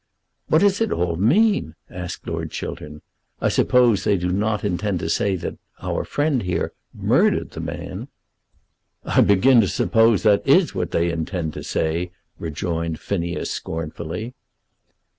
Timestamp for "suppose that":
9.67-10.41